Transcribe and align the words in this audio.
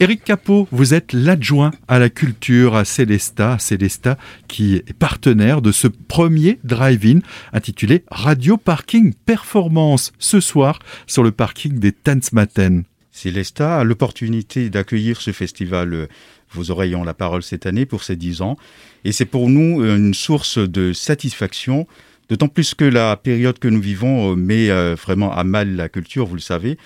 Éric 0.00 0.24
Capot, 0.24 0.66
vous 0.72 0.92
êtes 0.92 1.12
l'adjoint 1.12 1.70
à 1.86 2.00
la 2.00 2.10
culture 2.10 2.74
à 2.74 2.84
Célesta, 2.84 3.60
Célesta 3.60 4.18
qui 4.48 4.74
est 4.74 4.92
partenaire 4.92 5.62
de 5.62 5.70
ce 5.70 5.86
premier 5.86 6.58
drive-in 6.64 7.20
intitulé 7.52 8.02
Radio 8.10 8.56
Parking 8.56 9.14
Performance 9.24 10.12
ce 10.18 10.40
soir 10.40 10.80
sur 11.06 11.22
le 11.22 11.30
parking 11.30 11.78
des 11.78 11.92
Tensmaten. 11.92 12.82
Célesta 13.12 13.78
a 13.78 13.84
l'opportunité 13.84 14.68
d'accueillir 14.68 15.20
ce 15.20 15.30
festival 15.30 15.94
euh, 15.94 16.06
Vos 16.50 16.72
oreilles 16.72 16.96
ont 16.96 17.04
la 17.04 17.14
parole 17.14 17.44
cette 17.44 17.64
année 17.64 17.86
pour 17.86 18.02
ses 18.02 18.16
10 18.16 18.42
ans 18.42 18.56
et 19.04 19.12
c'est 19.12 19.24
pour 19.24 19.48
nous 19.48 19.80
euh, 19.80 19.96
une 19.96 20.12
source 20.12 20.58
de 20.58 20.92
satisfaction 20.92 21.86
D'autant 22.30 22.48
plus 22.48 22.74
que 22.74 22.86
la 22.86 23.16
période 23.16 23.58
que 23.58 23.68
nous 23.68 23.82
vivons 23.82 24.32
euh, 24.32 24.34
met 24.34 24.70
vraiment 24.94 25.30
à 25.36 25.44
mal 25.44 25.76
la 25.76 25.90
culture, 25.90 26.24
vous 26.24 26.36
le 26.36 26.40
savez. 26.40 26.78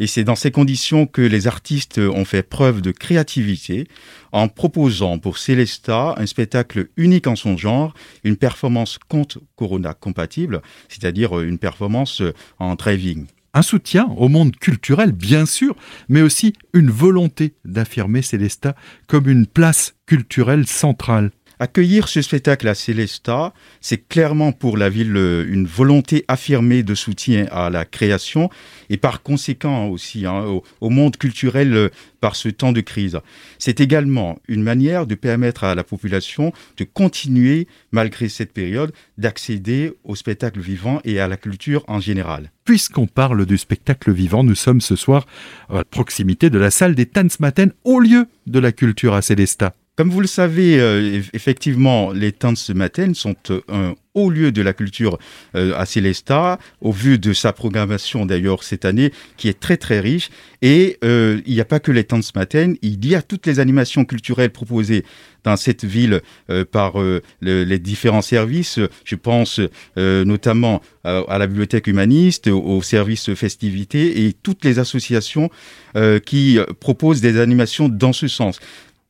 Et 0.00 0.06
c'est 0.06 0.24
dans 0.24 0.34
ces 0.34 0.50
conditions 0.50 1.06
que 1.06 1.22
les 1.22 1.46
artistes 1.46 1.98
ont 1.98 2.24
fait 2.24 2.42
preuve 2.42 2.80
de 2.82 2.90
créativité 2.90 3.86
en 4.32 4.48
proposant 4.48 5.18
pour 5.18 5.38
Célesta 5.38 6.14
un 6.16 6.26
spectacle 6.26 6.88
unique 6.96 7.26
en 7.26 7.36
son 7.36 7.56
genre, 7.56 7.94
une 8.24 8.36
performance 8.36 8.98
compte 9.08 9.38
Corona 9.56 9.94
compatible, 9.94 10.60
c'est-à-dire 10.88 11.38
une 11.40 11.58
performance 11.58 12.22
en 12.58 12.74
driving. 12.74 13.26
Un 13.56 13.62
soutien 13.62 14.08
au 14.16 14.28
monde 14.28 14.56
culturel, 14.56 15.12
bien 15.12 15.46
sûr, 15.46 15.76
mais 16.08 16.22
aussi 16.22 16.54
une 16.72 16.90
volonté 16.90 17.54
d'affirmer 17.64 18.20
Célesta 18.20 18.74
comme 19.06 19.28
une 19.28 19.46
place 19.46 19.94
culturelle 20.06 20.66
centrale. 20.66 21.30
Accueillir 21.60 22.08
ce 22.08 22.20
spectacle 22.20 22.66
à 22.66 22.74
Célesta, 22.74 23.54
c'est 23.80 24.08
clairement 24.08 24.50
pour 24.50 24.76
la 24.76 24.88
ville 24.88 25.16
euh, 25.16 25.46
une 25.48 25.66
volonté 25.66 26.24
affirmée 26.26 26.82
de 26.82 26.94
soutien 26.94 27.46
à 27.52 27.70
la 27.70 27.84
création 27.84 28.50
et 28.90 28.96
par 28.96 29.22
conséquent 29.22 29.86
aussi 29.86 30.26
hein, 30.26 30.44
au, 30.80 30.90
monde 30.90 31.16
culturel 31.16 31.74
euh, 31.74 31.88
par 32.20 32.34
ce 32.34 32.48
temps 32.48 32.72
de 32.72 32.80
crise. 32.80 33.20
C'est 33.58 33.80
également 33.80 34.38
une 34.48 34.62
manière 34.62 35.06
de 35.06 35.14
permettre 35.14 35.62
à 35.62 35.76
la 35.76 35.84
population 35.84 36.52
de 36.76 36.84
continuer, 36.84 37.68
malgré 37.92 38.28
cette 38.28 38.52
période, 38.52 38.92
d'accéder 39.16 39.92
au 40.02 40.16
spectacle 40.16 40.60
vivant 40.60 41.00
et 41.04 41.20
à 41.20 41.28
la 41.28 41.36
culture 41.36 41.84
en 41.86 42.00
général. 42.00 42.50
Puisqu'on 42.64 43.06
parle 43.06 43.46
du 43.46 43.58
spectacle 43.58 44.10
vivant, 44.10 44.42
nous 44.42 44.54
sommes 44.54 44.80
ce 44.80 44.96
soir 44.96 45.26
à 45.68 45.84
proximité 45.84 46.50
de 46.50 46.58
la 46.58 46.70
salle 46.70 46.94
des 46.94 47.06
Tanzmatten, 47.06 47.72
au 47.84 48.00
lieu 48.00 48.26
de 48.46 48.58
la 48.58 48.72
culture 48.72 49.14
à 49.14 49.22
Célesta. 49.22 49.74
Comme 49.96 50.10
vous 50.10 50.20
le 50.20 50.26
savez, 50.26 50.80
euh, 50.80 51.22
effectivement, 51.34 52.10
les 52.10 52.34
ce 52.56 52.72
matin 52.72 53.14
sont 53.14 53.36
euh, 53.50 53.60
un 53.68 53.94
haut 54.14 54.28
lieu 54.28 54.50
de 54.50 54.60
la 54.60 54.72
culture 54.72 55.18
euh, 55.54 55.72
à 55.76 55.86
Célestat, 55.86 56.58
au 56.80 56.90
vu 56.90 57.16
de 57.16 57.32
sa 57.32 57.52
programmation 57.52 58.26
d'ailleurs 58.26 58.64
cette 58.64 58.84
année, 58.84 59.12
qui 59.36 59.48
est 59.48 59.60
très 59.60 59.76
très 59.76 60.00
riche. 60.00 60.30
Et 60.62 60.98
il 61.02 61.42
n'y 61.46 61.60
a 61.60 61.64
pas 61.64 61.78
que 61.78 61.92
les 61.92 62.04
ce 62.10 62.32
matin, 62.34 62.74
il 62.82 63.06
y 63.06 63.14
a 63.14 63.22
toutes 63.22 63.46
les 63.46 63.60
animations 63.60 64.04
culturelles 64.04 64.50
proposées 64.50 65.04
dans 65.44 65.56
cette 65.56 65.84
ville 65.84 66.22
par 66.72 66.94
les 67.42 67.78
différents 67.78 68.22
services. 68.22 68.80
Je 69.04 69.14
pense 69.14 69.60
notamment 69.96 70.80
à 71.04 71.36
la 71.36 71.46
bibliothèque 71.46 71.86
humaniste, 71.86 72.48
au, 72.48 72.80
service 72.80 73.34
festivités 73.34 74.24
et 74.24 74.32
toutes 74.32 74.64
les 74.64 74.78
associations 74.78 75.50
qui 76.24 76.58
proposent 76.80 77.20
des 77.20 77.38
animations 77.38 77.90
dans 77.90 78.14
ce 78.14 78.26
sens. 78.26 78.58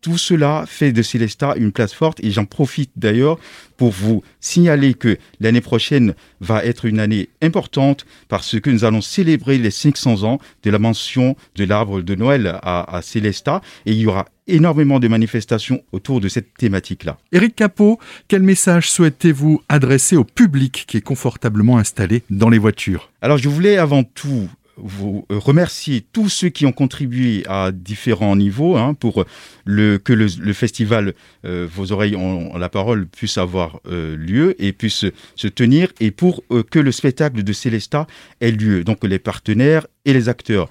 Tout 0.05 0.19
cela 0.19 0.65
fait 0.67 0.93
de 0.93 1.01
Célesta 1.01 1.55
une 1.57 1.73
place 1.73 1.95
forte 1.95 2.23
et 2.23 2.31
j'en 2.31 2.45
profite 2.45 2.91
d'ailleurs 2.95 3.39
pour 3.79 3.91
vous 3.91 4.23
signaler 4.39 4.93
que 4.93 5.17
l'année 5.41 5.63
prochaine 5.63 6.13
va 6.43 6.63
être 6.63 6.85
une 6.85 7.01
année 7.01 7.31
importante 7.41 8.05
parce 8.29 8.61
que 8.61 8.69
nous 8.69 8.85
allons 8.85 9.01
célébrer 9.01 9.57
les 9.57 9.71
500 9.71 10.25
ans 10.25 10.41
de 10.63 10.71
la 10.71 10.79
mention 10.79 11.37
de 11.57 11.65
l'arbre 11.65 12.03
de 12.03 12.15
Noël 12.17 12.59
à, 12.63 12.95
à 12.95 13.01
Célesta 13.01 13.63
et 13.87 13.93
il 13.93 13.99
y 13.99 14.07
aura 14.07 14.27
énormément 14.47 15.01
de 15.01 15.09
manifestations 15.09 15.83
autour 15.91 16.21
de 16.21 16.29
cette 16.29 16.53
thématique-là. 16.53 17.17
Éric 17.33 17.57
Capot, 17.57 17.99
quel 18.29 18.43
message 18.43 18.91
souhaitez-vous 18.91 19.63
adresser 19.71 20.17
au 20.17 20.25
public 20.25 20.85
qui 20.87 20.99
est 20.99 21.01
confortablement 21.01 21.79
installé 21.79 22.25
dans 22.29 22.51
les 22.51 22.59
voitures? 22.59 23.11
Alors 23.23 23.39
je 23.39 23.49
voulais 23.49 23.79
avant 23.79 24.05
tout 24.05 24.51
vous 24.77 25.25
remercier 25.31 26.05
tous 26.13 26.29
ceux 26.29 26.49
qui 26.49 26.67
ont 26.67 26.73
contribué 26.73 27.45
à 27.47 27.71
différents 27.73 28.37
niveaux 28.37 28.77
hein, 28.77 28.95
pour 28.95 29.25
que 29.65 30.13
le, 30.13 30.53
festival 30.53 31.15
euh, 31.45 31.67
Vos 31.71 31.93
oreilles 31.93 32.17
ont, 32.17 32.57
la 32.57 32.69
parole 32.69 33.07
puisse 33.07 33.39
avoir 33.39 33.81
euh, 33.87 34.17
lieu 34.17 34.55
et 34.63 34.73
puisse 34.73 35.05
se 35.37 35.49
tenir 35.49 35.89
et 36.01 36.11
pour 36.11 36.43
euh, 36.51 36.63
que 36.63 36.79
le 36.79 36.93
spectacle 36.93 37.43
de 37.43 37.53
Célesta 37.53 38.07
ait 38.41 38.51
lieu, 38.51 38.85
donc 38.85 39.05
les 39.05 39.19
partenaires 39.19 39.87
et 40.05 40.13
les 40.13 40.29
acteurs. 40.29 40.69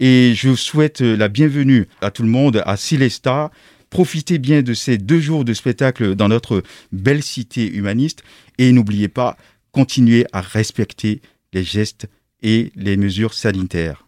Et 0.00 0.32
je 0.34 0.54
souhaite 0.54 1.00
la 1.00 1.28
bienvenue 1.28 1.88
à 2.02 2.10
tout 2.10 2.22
le 2.22 2.28
monde 2.28 2.62
à 2.66 2.76
Célesta. 2.76 3.50
Profitez 3.88 4.38
bien 4.38 4.62
de 4.62 4.74
ces 4.74 4.98
deux 4.98 5.20
jours 5.20 5.44
de 5.44 5.54
spectacle 5.54 6.14
dans 6.14 6.28
notre 6.28 6.62
belle 6.92 7.22
cité 7.22 7.66
humaniste 7.72 8.22
et 8.58 8.72
n'oubliez 8.72 9.08
pas, 9.08 9.36
continuez 9.72 10.26
à 10.32 10.40
respecter 10.42 11.22
les 11.52 11.64
gestes 11.64 12.08
et 12.42 12.72
les 12.74 12.96
mesures 12.96 13.34
sanitaires. 13.34 14.04